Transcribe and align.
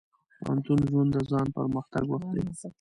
د 0.37 0.39
پوهنتون 0.45 0.79
ژوند 0.89 1.09
د 1.13 1.17
ځان 1.31 1.47
پرمختګ 1.57 2.03
وخت 2.09 2.29
دی. 2.33 2.43